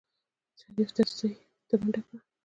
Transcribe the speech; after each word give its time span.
شريف 0.59 0.89
دريڅې 0.95 1.27
ته 1.67 1.75
منډه 1.81 2.01
کړه. 2.07 2.19